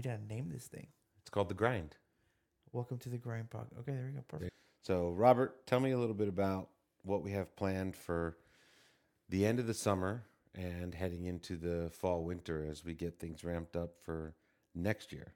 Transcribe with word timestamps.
we 0.00 0.10
gotta 0.10 0.24
name 0.32 0.48
this 0.50 0.64
thing. 0.64 0.86
It's 1.20 1.28
called 1.28 1.50
the 1.50 1.54
grind. 1.54 1.94
Welcome 2.72 2.96
to 3.00 3.10
the 3.10 3.18
grind 3.18 3.50
podcast. 3.50 3.80
Okay, 3.80 3.92
there 3.92 4.06
we 4.06 4.12
go. 4.12 4.24
Perfect. 4.26 4.50
So, 4.80 5.10
Robert, 5.10 5.66
tell 5.66 5.78
me 5.78 5.90
a 5.90 5.98
little 5.98 6.14
bit 6.14 6.28
about 6.28 6.70
what 7.02 7.22
we 7.22 7.32
have 7.32 7.54
planned 7.54 7.94
for 7.94 8.38
the 9.28 9.44
end 9.44 9.60
of 9.60 9.66
the 9.66 9.74
summer 9.74 10.24
and 10.54 10.94
heading 10.94 11.26
into 11.26 11.54
the 11.54 11.90
fall 11.90 12.24
winter 12.24 12.66
as 12.66 12.82
we 12.82 12.94
get 12.94 13.18
things 13.18 13.44
ramped 13.44 13.76
up 13.76 13.90
for 14.02 14.34
next 14.74 15.12
year. 15.12 15.34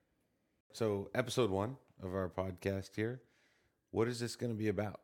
So, 0.72 1.10
episode 1.14 1.50
one 1.50 1.76
of 2.02 2.14
our 2.14 2.30
podcast 2.30 2.96
here, 2.96 3.20
what 3.90 4.08
is 4.08 4.18
this 4.18 4.34
going 4.34 4.50
to 4.50 4.58
be 4.58 4.68
about? 4.68 5.00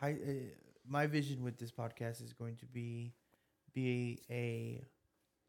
Hi, 0.00 0.10
uh, 0.12 0.32
my 0.86 1.06
vision 1.06 1.42
with 1.42 1.56
this 1.56 1.72
podcast 1.72 2.22
is 2.22 2.34
going 2.34 2.56
to 2.56 2.66
be 2.66 3.14
be 3.72 4.20
a 4.30 4.84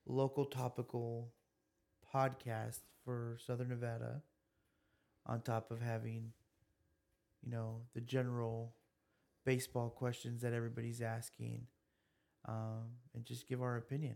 local 0.09 0.45
topical 0.45 1.31
podcast 2.13 2.79
for 3.05 3.37
Southern 3.45 3.69
Nevada 3.69 4.21
on 5.25 5.41
top 5.41 5.71
of 5.71 5.81
having 5.81 6.31
you 7.43 7.51
know 7.51 7.81
the 7.93 8.01
general 8.01 8.73
baseball 9.45 9.89
questions 9.89 10.41
that 10.41 10.53
everybody's 10.53 11.01
asking 11.01 11.61
um, 12.47 12.85
and 13.13 13.23
just 13.23 13.47
give 13.47 13.61
our 13.61 13.77
opinion. 13.77 14.15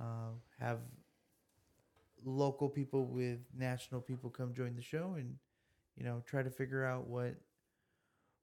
Uh, 0.00 0.32
have 0.58 0.78
local 2.24 2.68
people 2.68 3.06
with 3.06 3.38
national 3.56 4.00
people 4.00 4.30
come 4.30 4.52
join 4.54 4.74
the 4.74 4.82
show 4.82 5.14
and 5.16 5.36
you 5.96 6.04
know 6.04 6.22
try 6.26 6.42
to 6.42 6.50
figure 6.50 6.84
out 6.84 7.06
what 7.06 7.34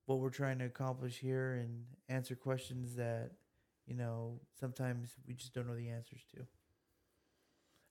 what 0.05 0.19
we're 0.19 0.29
trying 0.29 0.57
to 0.57 0.65
accomplish 0.65 1.17
here 1.17 1.55
and 1.55 1.83
answer 2.09 2.35
questions 2.35 2.95
that 2.95 3.31
you 3.87 3.95
know 3.95 4.39
sometimes 4.59 5.15
we 5.27 5.33
just 5.33 5.53
don't 5.53 5.67
know 5.67 5.75
the 5.75 5.89
answers 5.89 6.21
to 6.35 6.45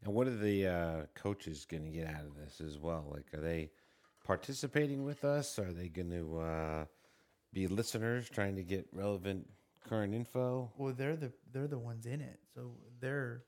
And 0.05 0.14
what 0.14 0.27
are 0.28 0.36
the 0.36 0.66
uh, 0.66 1.03
coaches 1.14 1.64
going 1.64 1.84
to 1.84 1.91
get 1.91 2.06
out 2.06 2.25
of 2.25 2.36
this 2.36 2.61
as 2.61 2.78
well? 2.78 3.06
Like, 3.11 3.33
are 3.34 3.41
they 3.41 3.70
participating 4.25 5.05
with 5.05 5.25
us? 5.25 5.58
Are 5.58 5.72
they 5.72 5.88
going 5.88 6.11
to 6.11 6.38
uh, 6.38 6.84
be 7.53 7.66
listeners 7.66 8.28
trying 8.28 8.56
to 8.56 8.62
get 8.62 8.86
relevant 8.92 9.48
current 9.88 10.14
info? 10.14 10.70
well 10.77 10.92
they're 10.92 11.16
the 11.16 11.33
they're 11.53 11.69
the 11.69 11.78
ones 11.78 12.06
in 12.06 12.20
it 12.20 12.41
so 12.55 12.72
their 13.00 13.44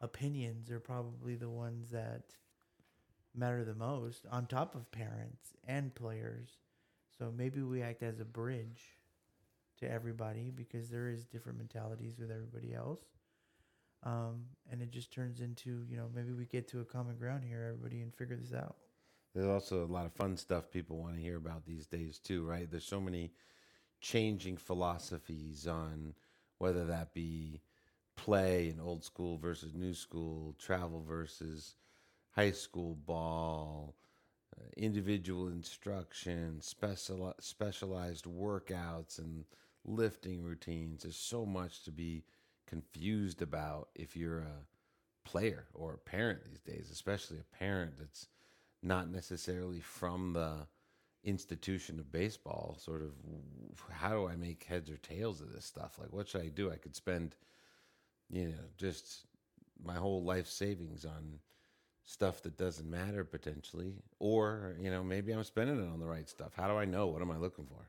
opinions 0.00 0.70
are 0.70 0.80
probably 0.80 1.34
the 1.36 1.48
ones 1.50 1.90
that 1.90 2.34
matter 3.34 3.64
the 3.64 3.74
most 3.74 4.26
on 4.30 4.46
top 4.46 4.74
of 4.74 4.90
parents 4.90 5.54
and 5.66 5.94
players 5.94 6.58
so 7.18 7.32
maybe 7.36 7.62
we 7.62 7.82
act 7.82 8.02
as 8.02 8.20
a 8.20 8.24
bridge 8.24 8.82
to 9.82 9.92
everybody 9.92 10.50
because 10.50 10.90
there 10.90 11.08
is 11.08 11.26
different 11.26 11.58
mentalities 11.58 12.18
with 12.18 12.30
everybody 12.30 12.74
else 12.74 13.00
um, 14.04 14.44
and 14.70 14.82
it 14.82 14.90
just 14.90 15.12
turns 15.12 15.40
into 15.40 15.84
you 15.88 15.96
know 15.96 16.08
maybe 16.14 16.32
we 16.32 16.46
get 16.46 16.68
to 16.68 16.80
a 16.80 16.86
common 16.86 17.16
ground 17.16 17.44
here 17.44 17.64
everybody 17.74 18.02
and 18.02 18.14
figure 18.14 18.36
this 18.36 18.54
out 18.54 18.76
There's 19.34 19.46
also 19.48 19.84
a 19.84 19.86
lot 19.92 20.06
of 20.06 20.12
fun 20.12 20.36
stuff 20.36 20.70
people 20.70 20.98
want 20.98 21.14
to 21.16 21.22
hear 21.22 21.36
about 21.36 21.64
these 21.66 21.86
days 21.86 22.18
too, 22.18 22.44
right? 22.44 22.70
There's 22.70 22.84
so 22.86 23.00
many 23.00 23.32
changing 24.00 24.58
philosophies 24.58 25.66
on 25.66 26.14
whether 26.58 26.84
that 26.86 27.14
be 27.14 27.62
play 28.16 28.68
in 28.68 28.80
old 28.80 29.04
school 29.04 29.38
versus 29.38 29.74
new 29.74 29.94
school, 29.94 30.54
travel 30.58 31.02
versus 31.02 31.76
high 32.32 32.50
school 32.52 32.96
ball, 33.06 33.96
uh, 34.56 34.64
individual 34.76 35.48
instruction, 35.48 36.60
special 36.60 37.34
specialized 37.40 38.26
workouts 38.26 39.18
and 39.18 39.44
lifting 39.84 40.42
routines. 40.42 41.02
There's 41.02 41.16
so 41.16 41.44
much 41.44 41.84
to 41.84 41.90
be 41.90 42.24
confused 42.66 43.42
about 43.42 43.88
if 43.94 44.16
you're 44.16 44.40
a 44.40 45.28
player 45.28 45.64
or 45.74 45.94
a 45.94 45.98
parent 45.98 46.44
these 46.44 46.60
days, 46.60 46.90
especially 46.90 47.38
a 47.38 47.56
parent 47.56 47.98
that's 47.98 48.28
not 48.82 49.10
necessarily 49.10 49.80
from 49.80 50.32
the 50.32 50.66
institution 51.24 52.00
of 52.00 52.10
baseball 52.10 52.76
sort 52.80 53.00
of 53.00 53.12
how 53.92 54.10
do 54.10 54.26
i 54.26 54.34
make 54.34 54.64
heads 54.64 54.90
or 54.90 54.96
tails 54.96 55.40
of 55.40 55.52
this 55.52 55.64
stuff? 55.64 55.96
Like 56.00 56.12
what 56.12 56.28
should 56.28 56.42
i 56.42 56.48
do? 56.48 56.70
I 56.72 56.76
could 56.76 56.96
spend 56.96 57.36
you 58.30 58.48
know 58.48 58.64
just 58.76 59.26
my 59.84 59.94
whole 59.94 60.24
life 60.24 60.48
savings 60.48 61.04
on 61.04 61.38
stuff 62.04 62.42
that 62.42 62.56
doesn't 62.56 62.90
matter 62.90 63.22
potentially 63.24 63.94
or 64.18 64.74
you 64.80 64.90
know 64.90 65.04
maybe 65.04 65.30
i'm 65.30 65.44
spending 65.44 65.78
it 65.78 65.92
on 65.92 66.00
the 66.00 66.06
right 66.06 66.28
stuff. 66.28 66.52
How 66.56 66.66
do 66.66 66.76
i 66.76 66.84
know? 66.84 67.06
What 67.06 67.22
am 67.22 67.30
i 67.30 67.36
looking 67.36 67.66
for? 67.66 67.88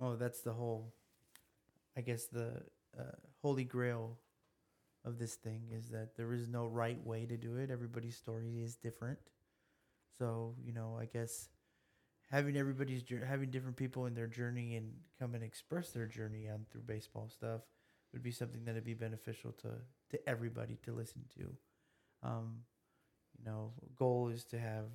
Oh, 0.00 0.16
that's 0.16 0.40
the 0.40 0.52
whole, 0.52 0.92
I 1.96 2.00
guess 2.00 2.26
the 2.26 2.62
uh, 2.98 3.16
holy 3.42 3.64
grail 3.64 4.18
of 5.04 5.18
this 5.18 5.34
thing 5.34 5.68
is 5.72 5.88
that 5.90 6.16
there 6.16 6.32
is 6.32 6.48
no 6.48 6.66
right 6.66 7.04
way 7.04 7.26
to 7.26 7.36
do 7.36 7.56
it. 7.56 7.70
Everybody's 7.70 8.16
story 8.16 8.60
is 8.62 8.76
different. 8.76 9.18
So 10.18 10.54
you 10.62 10.72
know, 10.72 10.96
I 11.00 11.06
guess 11.06 11.48
having 12.30 12.56
everybody's 12.56 13.02
having 13.26 13.50
different 13.50 13.76
people 13.76 14.06
in 14.06 14.14
their 14.14 14.26
journey 14.26 14.76
and 14.76 14.92
come 15.18 15.34
and 15.34 15.44
express 15.44 15.90
their 15.90 16.06
journey 16.06 16.48
on 16.48 16.66
through 16.70 16.82
baseball 16.82 17.28
stuff 17.28 17.62
would 18.12 18.22
be 18.22 18.30
something 18.30 18.64
that'd 18.64 18.84
be 18.84 18.94
beneficial 18.94 19.52
to 19.52 19.70
to 20.10 20.28
everybody 20.28 20.78
to 20.84 20.92
listen 20.92 21.22
to. 21.36 21.56
Um, 22.22 22.58
you 23.38 23.44
know, 23.44 23.72
goal 23.96 24.28
is 24.28 24.44
to 24.46 24.58
have 24.58 24.86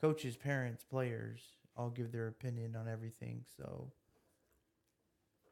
coaches, 0.00 0.36
parents, 0.36 0.84
players 0.84 1.40
all 1.76 1.90
give 1.90 2.12
their 2.12 2.26
opinion 2.26 2.76
on 2.76 2.88
everything. 2.88 3.44
So 3.56 3.92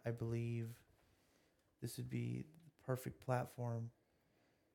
I 0.07 0.11
believe 0.11 0.69
this 1.83 1.97
would 1.97 2.09
be 2.09 2.45
the 2.65 2.87
perfect 2.87 3.25
platform, 3.25 3.91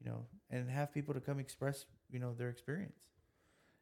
you 0.04 0.12
know, 0.12 0.26
and 0.50 0.70
have 0.70 0.94
people 0.94 1.14
to 1.14 1.22
come 1.22 1.40
express, 1.40 1.86
you 2.12 2.20
know, 2.20 2.34
their 2.34 2.50
experience. 2.50 3.08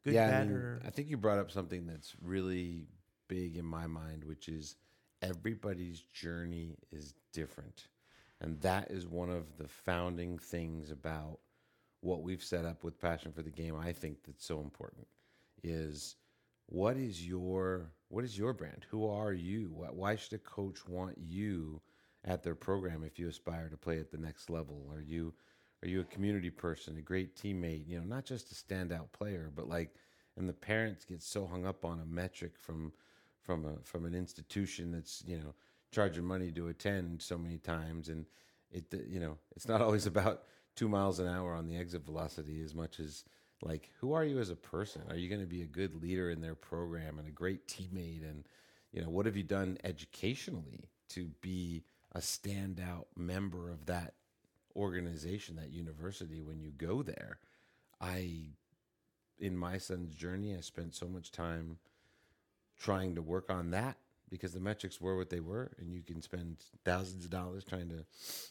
Good, 0.03 0.13
yeah, 0.13 0.39
I, 0.39 0.43
mean, 0.43 0.53
or 0.53 0.81
I 0.85 0.91
think 0.91 1.09
you 1.09 1.17
brought 1.17 1.39
up 1.39 1.51
something 1.51 1.85
that's 1.85 2.13
really 2.21 2.87
big 3.27 3.57
in 3.57 3.65
my 3.65 3.87
mind, 3.87 4.23
which 4.23 4.47
is 4.47 4.75
everybody's 5.21 6.01
journey 6.13 6.77
is 6.91 7.13
different. 7.33 7.87
And 8.41 8.59
that 8.61 8.91
is 8.91 9.05
one 9.05 9.29
of 9.29 9.57
the 9.57 9.67
founding 9.67 10.37
things 10.37 10.91
about 10.91 11.39
what 12.01 12.21
we've 12.23 12.43
set 12.43 12.63
up 12.63 12.83
with 12.83 13.01
Passion 13.01 13.33
for 13.33 13.41
the 13.41 13.49
Game. 13.49 13.75
I 13.75 13.91
think 13.91 14.23
that's 14.25 14.45
so 14.45 14.61
important 14.61 15.07
is 15.61 16.15
what 16.67 16.95
is 16.95 17.27
your 17.27 17.91
what 18.09 18.23
is 18.23 18.37
your 18.37 18.53
brand? 18.53 18.85
Who 18.89 19.07
are 19.07 19.33
you? 19.33 19.69
Why- 19.71 20.15
should 20.15 20.33
a 20.33 20.39
coach 20.39 20.87
want 20.87 21.17
you 21.17 21.81
at 22.25 22.43
their 22.43 22.55
program 22.55 23.03
if 23.03 23.17
you 23.17 23.29
aspire 23.29 23.69
to 23.69 23.77
play 23.77 23.99
at 23.99 24.11
the 24.11 24.17
next 24.17 24.49
level? 24.49 24.89
Are 24.91 25.01
you 25.01 25.33
are 25.81 25.87
you 25.87 26.01
a 26.01 26.05
community 26.05 26.49
person, 26.49 26.97
a 26.97 27.01
great 27.01 27.37
teammate? 27.37 27.87
You 27.87 27.99
know, 27.99 28.05
not 28.05 28.25
just 28.25 28.51
a 28.51 28.55
standout 28.55 29.13
player, 29.13 29.49
but 29.55 29.69
like, 29.69 29.95
and 30.35 30.49
the 30.49 30.53
parents 30.53 31.05
get 31.05 31.23
so 31.23 31.47
hung 31.47 31.65
up 31.65 31.85
on 31.85 32.01
a 32.01 32.05
metric 32.05 32.53
from 32.57 32.91
from 33.41 33.65
a 33.65 33.77
from 33.83 34.05
an 34.05 34.13
institution 34.13 34.91
that's 34.91 35.23
you 35.25 35.37
know 35.37 35.53
charging 35.91 36.25
money 36.25 36.51
to 36.51 36.67
attend 36.67 37.21
so 37.21 37.37
many 37.37 37.57
times, 37.57 38.09
and 38.09 38.25
it 38.71 38.85
you 39.07 39.19
know 39.19 39.37
it's 39.55 39.67
not 39.67 39.81
always 39.83 40.05
about 40.05 40.43
two 40.75 40.89
miles 40.89 41.19
an 41.19 41.27
hour 41.27 41.53
on 41.53 41.67
the 41.67 41.77
exit 41.77 42.03
velocity 42.03 42.61
as 42.61 42.75
much 42.75 42.99
as 42.99 43.23
like 43.61 43.91
who 43.99 44.13
are 44.13 44.23
you 44.23 44.39
as 44.39 44.49
a 44.49 44.55
person? 44.55 45.01
Are 45.09 45.15
you 45.15 45.29
going 45.29 45.41
to 45.41 45.47
be 45.47 45.61
a 45.61 45.67
good 45.67 46.01
leader 46.01 46.29
in 46.29 46.41
their 46.41 46.55
program 46.55 47.19
and 47.19 47.27
a 47.27 47.31
great 47.31 47.67
teammate? 47.67 48.23
And 48.23 48.45
you 48.91 49.01
know 49.01 49.09
what 49.09 49.25
have 49.25 49.35
you 49.35 49.43
done 49.43 49.77
educationally 49.83 50.89
to 51.09 51.25
be 51.41 51.83
a 52.13 52.19
standout 52.19 53.05
member 53.15 53.69
of 53.69 53.85
that 53.87 54.13
organization 54.75 55.55
that 55.57 55.71
university 55.71 56.41
when 56.41 56.59
you 56.59 56.71
go 56.71 57.03
there? 57.03 57.39
I 58.01 58.51
in 59.39 59.57
my 59.57 59.77
son's 59.77 60.13
journey 60.15 60.55
i 60.55 60.59
spent 60.59 60.93
so 60.93 61.07
much 61.07 61.31
time 61.31 61.77
trying 62.77 63.15
to 63.15 63.21
work 63.21 63.49
on 63.49 63.71
that 63.71 63.97
because 64.29 64.53
the 64.53 64.59
metrics 64.59 65.01
were 65.01 65.17
what 65.17 65.29
they 65.29 65.39
were 65.39 65.71
and 65.79 65.91
you 65.91 66.01
can 66.01 66.21
spend 66.21 66.57
thousands 66.85 67.25
of 67.25 67.31
dollars 67.31 67.63
trying 67.63 67.89
to 67.89 68.05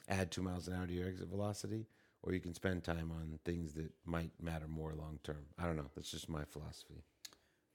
add 0.08 0.30
two 0.30 0.42
miles 0.42 0.66
an 0.66 0.74
hour 0.74 0.86
to 0.86 0.92
your 0.92 1.06
exit 1.06 1.28
velocity 1.28 1.86
or 2.22 2.32
you 2.32 2.40
can 2.40 2.54
spend 2.54 2.82
time 2.82 3.10
on 3.10 3.38
things 3.44 3.74
that 3.74 3.90
might 4.04 4.30
matter 4.40 4.66
more 4.68 4.94
long 4.94 5.18
term 5.22 5.44
i 5.58 5.64
don't 5.64 5.76
know 5.76 5.90
that's 5.94 6.10
just 6.10 6.28
my 6.28 6.44
philosophy 6.44 7.02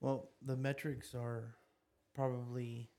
well, 0.03 0.27
the 0.45 0.57
metrics 0.57 1.15
are 1.15 1.55
probably 2.13 2.89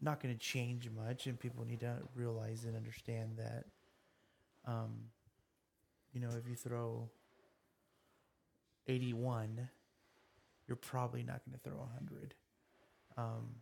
not 0.00 0.22
going 0.22 0.34
to 0.34 0.40
change 0.40 0.88
much, 0.88 1.26
and 1.26 1.38
people 1.38 1.66
need 1.66 1.80
to 1.80 1.98
realize 2.14 2.64
and 2.64 2.74
understand 2.74 3.36
that. 3.36 3.66
Um, 4.66 4.94
you 6.14 6.20
know, 6.22 6.30
if 6.30 6.48
you 6.48 6.56
throw 6.56 7.10
eighty-one, 8.86 9.68
you're 10.66 10.76
probably 10.76 11.22
not 11.22 11.42
going 11.44 11.58
to 11.58 11.62
throw 11.62 11.86
hundred. 11.92 12.34
Um, 13.18 13.56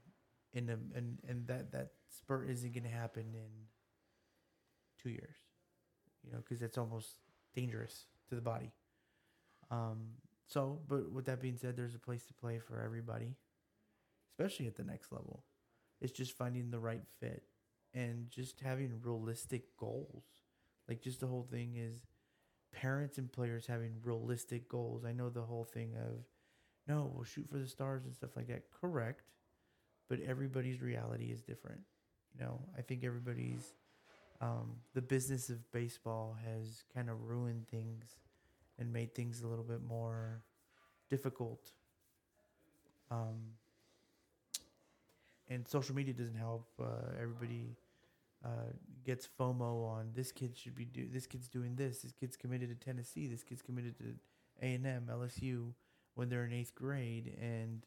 in 0.53 0.67
the 0.67 0.79
and 0.95 1.19
and 1.29 1.49
that 1.49 1.73
that 1.73 1.95
spurt 2.17 2.49
isn't 2.49 2.73
going 2.73 2.85
to 2.85 2.97
happen 2.97 3.25
in 3.35 3.51
two 5.03 5.11
years. 5.11 5.35
You 6.25 6.33
know, 6.33 6.39
because 6.39 6.63
it's 6.63 6.79
almost 6.79 7.19
dangerous 7.55 8.07
to 8.29 8.35
the 8.35 8.41
body. 8.41 8.73
Um, 9.71 10.09
so, 10.47 10.81
but 10.89 11.11
with 11.11 11.27
that 11.27 11.41
being 11.41 11.57
said, 11.57 11.77
there's 11.77 11.95
a 11.95 11.99
place 11.99 12.25
to 12.27 12.35
play 12.35 12.59
for 12.59 12.81
everybody, 12.81 13.37
especially 14.33 14.67
at 14.67 14.77
the 14.77 14.85
next 14.85 15.13
level. 15.13 15.45
It's 16.01 16.13
just 16.13 16.37
finding 16.37 16.71
the 16.71 16.79
right 16.79 17.03
fit 17.21 17.45
and 17.95 18.29
just 18.31 18.61
having 18.61 19.01
realistic 19.03 19.77
goals. 19.77 20.25
Like, 20.89 21.01
just 21.01 21.21
the 21.21 21.27
whole 21.27 21.47
thing 21.51 21.77
is 21.77 22.07
parents 22.73 23.19
and 23.19 23.33
players 23.33 23.67
having 23.67 23.95
realistic 24.03 24.69
goals. 24.69 25.05
I 25.05 25.13
know 25.13 25.31
the 25.31 25.43
whole 25.43 25.65
thing 25.65 25.95
of 25.97 26.25
no, 26.87 27.11
we'll 27.15 27.25
shoot 27.25 27.49
for 27.51 27.59
the 27.59 27.67
stars 27.67 28.05
and 28.05 28.15
stuff 28.15 28.37
like 28.37 28.49
that. 28.49 28.65
Correct. 28.71 29.23
But 30.09 30.21
everybody's 30.21 30.83
reality 30.83 31.27
is 31.27 31.43
different. 31.43 31.81
You 32.35 32.45
know, 32.45 32.61
I 32.77 32.83
think 32.83 33.05
everybody's 33.05 33.75
um, 34.41 34.73
the 34.95 35.03
business 35.03 35.49
of 35.49 35.71
baseball 35.73 36.37
has 36.45 36.85
kind 36.95 37.09
of 37.09 37.23
ruined 37.23 37.69
things 37.69 38.17
and 38.79 38.93
made 38.93 39.15
things 39.15 39.43
a 39.43 39.47
little 39.47 39.65
bit 39.65 39.83
more 39.83 40.43
difficult. 41.09 41.73
Um, 43.11 43.55
and 45.49 45.67
social 45.69 45.95
media 45.95 46.15
doesn't 46.15 46.37
help. 46.37 46.67
Uh, 46.81 47.13
everybody 47.21 47.77
uh, 48.45 48.73
gets 49.05 49.29
FOMO 49.39 49.87
on 49.87 50.11
this 50.15 50.33
kid 50.33 50.57
should 50.57 50.75
be 50.75 50.85
do 50.85 51.07
this 51.13 51.27
kid's 51.27 51.49
doing 51.49 51.77
this. 51.77 52.01
This 52.01 52.13
kid's 52.13 52.37
committed 52.37 52.69
to 52.69 52.75
Tennessee. 52.85 53.27
This 53.27 53.43
kid's 53.43 53.63
committed 53.63 53.97
to 53.99 54.05
A 54.63 54.75
and 54.75 54.87
M, 54.87 55.09
LSU 55.11 55.73
when 56.15 56.29
they're 56.29 56.45
in 56.45 56.53
eighth 56.53 56.75
grade, 56.75 57.37
and 57.41 57.85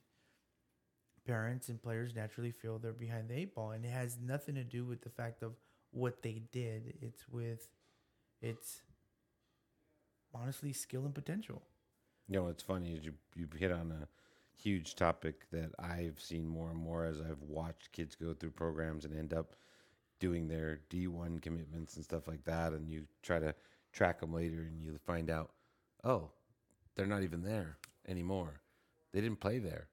parents 1.25 1.69
and 1.69 1.81
players 1.81 2.15
naturally 2.15 2.51
feel 2.51 2.77
they're 2.77 2.93
behind 2.93 3.29
the 3.29 3.37
eight 3.37 3.55
ball, 3.55 3.71
and 3.71 3.83
it 3.85 3.91
has 3.91 4.17
nothing 4.21 4.55
to 4.55 4.63
do 4.63 4.85
with 4.85 5.01
the 5.01 5.09
fact 5.09 5.43
of 5.43 5.53
what 5.97 6.21
they 6.21 6.43
did. 6.51 6.93
It's 7.01 7.27
with 7.27 7.67
it's 8.41 8.81
honestly 10.33 10.73
skill 10.73 11.05
and 11.05 11.15
potential. 11.15 11.63
You 12.27 12.39
know, 12.39 12.47
it's 12.47 12.63
funny 12.63 12.93
is 12.93 13.05
you 13.05 13.13
you 13.35 13.47
hit 13.57 13.71
on 13.71 13.91
a 13.91 14.07
huge 14.55 14.95
topic 14.95 15.49
that 15.51 15.71
I've 15.79 16.19
seen 16.19 16.47
more 16.47 16.69
and 16.69 16.79
more 16.79 17.05
as 17.05 17.19
I've 17.19 17.41
watched 17.41 17.91
kids 17.91 18.15
go 18.15 18.33
through 18.33 18.51
programs 18.51 19.05
and 19.05 19.17
end 19.17 19.33
up 19.33 19.55
doing 20.19 20.47
their 20.47 20.79
D1 20.89 21.41
commitments 21.41 21.95
and 21.95 22.03
stuff 22.03 22.27
like 22.27 22.43
that 22.45 22.73
and 22.73 22.89
you 22.89 23.05
try 23.21 23.39
to 23.39 23.53
track 23.93 24.19
them 24.19 24.33
later 24.33 24.61
and 24.61 24.81
you 24.81 24.97
find 25.05 25.29
out, 25.29 25.51
"Oh, 26.03 26.31
they're 26.95 27.05
not 27.05 27.23
even 27.23 27.43
there 27.43 27.77
anymore. 28.07 28.61
They 29.13 29.21
didn't 29.21 29.39
play 29.39 29.59
there. 29.59 29.87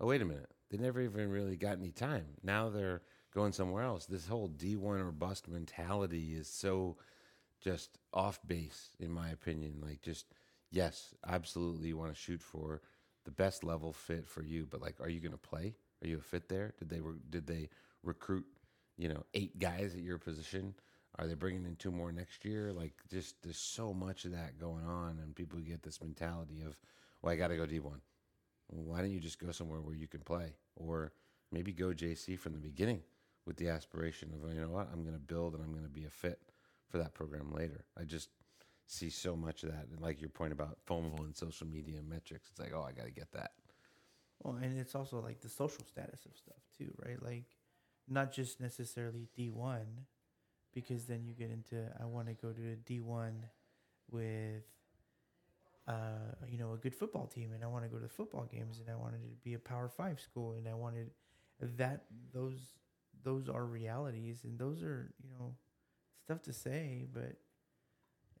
Oh, 0.00 0.06
wait 0.06 0.22
a 0.22 0.24
minute. 0.24 0.50
They 0.70 0.78
never 0.78 1.00
even 1.00 1.30
really 1.30 1.56
got 1.56 1.78
any 1.78 1.92
time. 1.92 2.26
Now 2.42 2.70
they're 2.70 3.02
going 3.34 3.52
somewhere 3.52 3.82
else. 3.82 4.06
This 4.06 4.26
whole 4.26 4.48
D1 4.48 5.00
or 5.00 5.10
bust 5.10 5.48
mentality 5.48 6.34
is 6.34 6.48
so 6.48 6.96
just 7.60 7.98
off 8.12 8.38
base, 8.46 8.90
in 9.00 9.10
my 9.10 9.30
opinion. 9.30 9.80
Like, 9.82 10.00
just, 10.02 10.26
yes, 10.70 11.14
absolutely 11.26 11.88
you 11.88 11.96
want 11.96 12.14
to 12.14 12.20
shoot 12.20 12.40
for 12.40 12.80
the 13.24 13.30
best 13.30 13.64
level 13.64 13.92
fit 13.92 14.26
for 14.26 14.42
you, 14.42 14.66
but 14.70 14.80
like, 14.80 15.00
are 15.00 15.08
you 15.08 15.20
going 15.20 15.32
to 15.32 15.38
play? 15.38 15.74
Are 16.02 16.06
you 16.06 16.18
a 16.18 16.20
fit 16.20 16.48
there? 16.48 16.74
Did 16.78 16.88
they, 16.90 17.00
re- 17.00 17.18
did 17.30 17.46
they 17.46 17.70
recruit, 18.02 18.44
you 18.96 19.08
know, 19.08 19.24
eight 19.34 19.58
guys 19.58 19.94
at 19.94 20.02
your 20.02 20.18
position? 20.18 20.74
Are 21.18 21.26
they 21.26 21.34
bringing 21.34 21.64
in 21.64 21.76
two 21.76 21.90
more 21.90 22.12
next 22.12 22.44
year? 22.44 22.72
Like, 22.72 22.92
just 23.10 23.42
there's 23.42 23.58
so 23.58 23.94
much 23.94 24.24
of 24.24 24.32
that 24.32 24.60
going 24.60 24.84
on, 24.84 25.18
and 25.22 25.34
people 25.34 25.58
get 25.60 25.82
this 25.82 26.00
mentality 26.00 26.62
of, 26.66 26.76
well, 27.22 27.32
I 27.32 27.36
got 27.36 27.48
to 27.48 27.56
go 27.56 27.66
D1. 27.66 27.82
Well, 27.82 28.84
why 28.84 28.98
don't 29.00 29.10
you 29.10 29.20
just 29.20 29.38
go 29.38 29.50
somewhere 29.52 29.80
where 29.80 29.94
you 29.94 30.08
can 30.08 30.20
play? 30.20 30.54
Or 30.76 31.12
maybe 31.50 31.72
go 31.72 31.88
JC 31.88 32.38
from 32.38 32.52
the 32.52 32.58
beginning 32.58 33.00
with 33.46 33.56
the 33.56 33.68
aspiration 33.68 34.32
of, 34.32 34.52
you 34.52 34.60
know 34.60 34.68
what, 34.68 34.88
I'm 34.92 35.02
going 35.02 35.14
to 35.14 35.20
build 35.20 35.54
and 35.54 35.62
I'm 35.62 35.72
going 35.72 35.84
to 35.84 35.90
be 35.90 36.04
a 36.04 36.10
fit 36.10 36.40
for 36.88 36.98
that 36.98 37.14
program 37.14 37.52
later. 37.52 37.84
I 37.98 38.04
just 38.04 38.28
see 38.86 39.10
so 39.10 39.36
much 39.36 39.62
of 39.62 39.70
that. 39.70 39.86
And 39.90 40.00
like 40.00 40.20
your 40.20 40.30
point 40.30 40.52
about 40.52 40.78
FOMO 40.88 41.20
and 41.20 41.36
social 41.36 41.66
media 41.66 42.00
metrics, 42.02 42.48
it's 42.50 42.60
like, 42.60 42.72
oh, 42.74 42.82
I 42.82 42.92
got 42.92 43.06
to 43.06 43.12
get 43.12 43.32
that. 43.32 43.52
Well, 44.42 44.56
and 44.56 44.78
it's 44.78 44.94
also 44.94 45.20
like 45.20 45.40
the 45.40 45.48
social 45.48 45.84
status 45.84 46.26
of 46.26 46.36
stuff 46.36 46.62
too, 46.76 46.92
right? 47.04 47.22
Like 47.22 47.44
not 48.08 48.32
just 48.32 48.60
necessarily 48.60 49.28
D1 49.38 49.84
because 50.74 51.06
then 51.06 51.24
you 51.24 51.34
get 51.34 51.50
into 51.50 51.88
I 52.00 52.04
want 52.04 52.28
to 52.28 52.34
go 52.34 52.52
to 52.52 52.72
a 52.72 52.76
D1 52.76 53.32
with 54.10 54.64
uh, 55.86 55.92
you 56.48 56.58
know, 56.58 56.72
a 56.72 56.76
good 56.76 56.94
football 56.94 57.26
team, 57.26 57.52
and 57.52 57.62
I 57.62 57.66
want 57.66 57.84
to 57.84 57.90
go 57.90 57.96
to 57.96 58.02
the 58.02 58.08
football 58.08 58.48
games, 58.50 58.78
and 58.78 58.88
I 58.88 58.96
wanted 58.96 59.22
to 59.22 59.28
be 59.42 59.54
a 59.54 59.58
Power 59.58 59.88
Five 59.88 60.20
school, 60.20 60.54
and 60.54 60.66
I 60.68 60.74
wanted 60.74 61.10
that. 61.60 62.04
Those 62.32 62.58
those 63.24 63.48
are 63.48 63.64
realities, 63.64 64.40
and 64.44 64.58
those 64.58 64.82
are 64.82 65.12
you 65.22 65.30
know 65.30 65.54
stuff 66.24 66.42
to 66.42 66.52
say, 66.52 67.06
but 67.12 67.36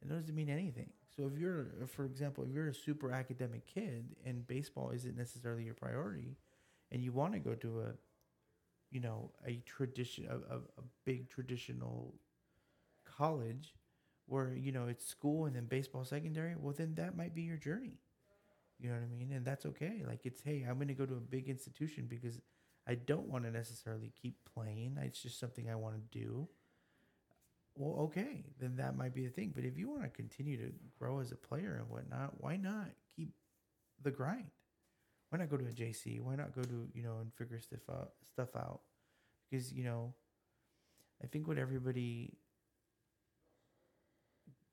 it 0.02 0.08
doesn't 0.08 0.34
mean 0.34 0.50
anything. 0.50 0.90
So 1.16 1.30
if 1.32 1.38
you're, 1.38 1.68
for 1.86 2.04
example, 2.04 2.44
if 2.44 2.50
you're 2.50 2.68
a 2.68 2.74
super 2.74 3.12
academic 3.12 3.66
kid 3.66 4.16
and 4.24 4.46
baseball 4.46 4.90
isn't 4.90 5.16
necessarily 5.16 5.64
your 5.64 5.74
priority, 5.74 6.36
and 6.90 7.02
you 7.02 7.12
want 7.12 7.32
to 7.34 7.38
go 7.38 7.54
to 7.54 7.80
a, 7.80 7.92
you 8.90 9.00
know, 9.00 9.30
a 9.46 9.62
tradition, 9.66 10.26
a, 10.28 10.54
a, 10.54 10.58
a 10.58 10.82
big 11.04 11.28
traditional 11.28 12.14
college, 13.04 13.74
where 14.26 14.54
you 14.54 14.72
know 14.72 14.86
it's 14.88 15.06
school 15.06 15.46
and 15.46 15.54
then 15.56 15.66
baseball 15.66 16.04
secondary, 16.04 16.54
well 16.58 16.74
then 16.76 16.94
that 16.96 17.16
might 17.16 17.34
be 17.34 17.42
your 17.42 17.56
journey. 17.56 17.98
You 18.80 18.88
know 18.88 18.96
what 18.96 19.04
I 19.04 19.06
mean? 19.06 19.32
And 19.32 19.44
that's 19.44 19.66
okay. 19.66 20.02
Like 20.06 20.26
it's 20.26 20.42
hey, 20.42 20.66
I'm 20.68 20.76
going 20.76 20.88
to 20.88 20.94
go 20.94 21.06
to 21.06 21.14
a 21.14 21.20
big 21.20 21.48
institution 21.48 22.06
because 22.08 22.40
I 22.86 22.94
don't 22.94 23.28
want 23.28 23.44
to 23.44 23.50
necessarily 23.50 24.12
keep 24.20 24.36
playing. 24.54 24.98
It's 25.00 25.22
just 25.22 25.40
something 25.40 25.70
I 25.70 25.74
want 25.74 25.94
to 25.96 26.18
do. 26.18 26.48
Well, 27.76 28.04
okay, 28.04 28.44
then 28.60 28.76
that 28.76 28.96
might 28.96 29.14
be 29.14 29.24
the 29.24 29.32
thing. 29.32 29.52
But 29.54 29.64
if 29.64 29.76
you 29.78 29.88
want 29.88 30.02
to 30.02 30.08
continue 30.08 30.56
to 30.58 30.72
grow 30.98 31.20
as 31.20 31.32
a 31.32 31.36
player 31.36 31.76
and 31.80 31.88
whatnot, 31.88 32.34
why 32.38 32.56
not 32.56 32.90
keep 33.16 33.32
the 34.02 34.10
grind? 34.10 34.50
Why 35.30 35.38
not 35.38 35.50
go 35.50 35.56
to 35.56 35.64
a 35.64 35.72
JC? 35.72 36.20
Why 36.20 36.36
not 36.36 36.54
go 36.54 36.62
to 36.62 36.88
you 36.94 37.02
know 37.02 37.18
and 37.20 37.32
figure 37.34 37.58
stuff 37.58 37.80
out? 37.90 38.12
Stuff 38.22 38.54
out, 38.54 38.82
because 39.50 39.72
you 39.72 39.82
know, 39.82 40.14
I 41.22 41.26
think 41.26 41.48
what 41.48 41.58
everybody 41.58 42.36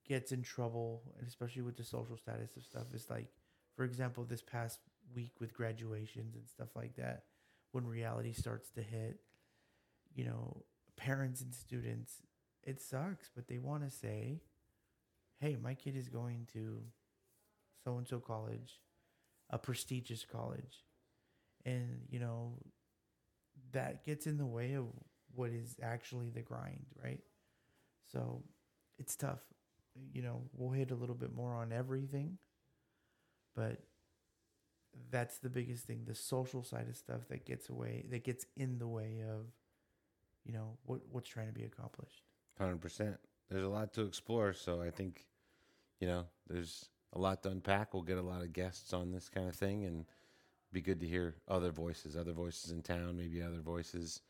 gets 0.08 0.32
in 0.32 0.44
trouble, 0.44 1.02
and 1.18 1.28
especially 1.28 1.62
with 1.64 1.78
the 1.78 1.84
social 1.84 2.18
status 2.18 2.56
of 2.58 2.64
stuff, 2.64 2.94
is 2.94 3.10
like, 3.10 3.28
for 3.76 3.86
example, 3.86 4.26
this 4.26 4.42
past 4.42 4.80
week 5.16 5.32
with 5.40 5.54
graduations 5.54 6.36
and 6.36 6.48
stuff 6.48 6.70
like 6.76 6.96
that, 6.98 7.24
when 7.72 7.86
reality 7.86 8.34
starts 8.34 8.70
to 8.72 8.82
hit, 8.82 9.20
you 10.14 10.26
know, 10.26 10.64
parents 10.98 11.42
and 11.42 11.54
students, 11.54 12.14
it 12.64 12.82
sucks, 12.82 13.30
but 13.36 13.48
they 13.48 13.58
want 13.58 13.84
to 13.84 13.90
say, 13.90 14.42
hey, 15.40 15.58
my 15.62 15.74
kid 15.74 15.96
is 15.96 16.10
going 16.10 16.48
to 16.54 16.82
so 17.84 17.98
and 17.98 18.08
so 18.08 18.20
college, 18.20 18.80
a 19.50 19.58
prestigious 19.58 20.26
college. 20.26 20.84
And, 21.66 22.02
you 22.10 22.20
know, 22.20 22.58
that 23.72 24.06
gets 24.06 24.28
in 24.28 24.38
the 24.38 24.46
way 24.46 24.74
of 24.74 24.86
what 25.34 25.52
is 25.52 25.76
actually 25.82 26.30
the 26.30 26.42
grind, 26.42 26.86
right? 27.02 27.20
So 28.12 28.44
it's 29.00 29.16
tough 29.16 29.40
you 30.14 30.22
know, 30.22 30.42
we'll 30.54 30.72
hit 30.72 30.92
a 30.92 30.96
little 30.96 31.16
bit 31.16 31.34
more 31.34 31.54
on 31.56 31.72
everything, 31.72 32.38
but 33.56 33.78
that's 35.10 35.38
the 35.40 35.50
biggest 35.50 35.86
thing. 35.86 36.04
The 36.06 36.16
social 36.16 36.64
side 36.64 36.88
of 36.90 36.96
stuff 36.96 37.28
that 37.30 37.46
gets 37.46 37.70
away 37.70 38.06
that 38.10 38.24
gets 38.24 38.46
in 38.56 38.78
the 38.80 38.88
way 38.88 39.24
of 39.30 39.46
you 40.46 40.54
know 40.54 40.78
what 40.86 41.02
what's 41.12 41.30
trying 41.30 41.48
to 41.48 41.54
be 41.54 41.64
accomplished. 41.64 42.24
100% 42.60 43.18
there's 43.50 43.64
a 43.64 43.70
lot 43.70 43.92
to 43.94 44.02
explore 44.02 44.54
so 44.54 44.82
i 44.82 44.92
think 44.92 45.26
you 46.00 46.08
know 46.08 46.26
there's 46.48 46.90
a 47.14 47.20
lot 47.20 47.44
to 47.44 47.50
unpack. 47.50 47.94
We'll 47.94 48.04
get 48.04 48.18
a 48.18 48.22
lot 48.22 48.42
of 48.42 48.54
guests 48.54 48.94
on 48.94 49.12
this 49.12 49.28
kind 49.30 49.50
of 49.50 49.56
thing 49.56 49.86
and 49.86 50.06
be 50.72 50.82
good 50.82 51.02
to 51.02 51.08
hear 51.08 51.36
other 51.48 51.72
voices 51.72 52.16
other 52.16 52.34
voices 52.34 52.72
in 52.72 52.82
town 52.82 53.18
maybe 53.18 53.42
other 53.42 53.60
voices 53.60 54.22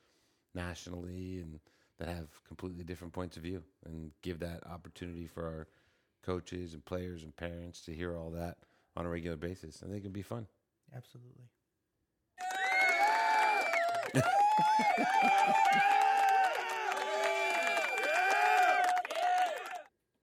nationally 0.56 1.40
and 1.40 1.60
that 2.00 2.08
have 2.08 2.44
completely 2.48 2.84
different 2.84 3.14
points 3.14 3.38
of 3.38 3.44
view 3.44 3.62
and 3.86 4.12
give 4.24 4.40
that 4.40 4.66
opportunity 4.66 5.28
for 5.28 5.46
our 5.46 5.68
coaches 6.24 6.74
and 6.74 6.84
players 6.86 7.24
and 7.24 7.36
parents 7.36 7.82
to 7.82 7.94
hear 7.94 8.18
all 8.18 8.32
that 8.32 8.58
on 8.96 9.06
a 9.06 9.10
regular 9.10 9.38
basis. 9.38 9.82
and 9.82 9.94
they 9.94 10.00
can 10.00 10.12
be 10.12 10.22
fun. 10.22 10.48
Absolutely. 10.96 11.46